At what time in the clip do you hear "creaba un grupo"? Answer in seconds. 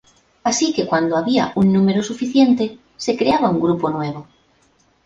3.15-3.91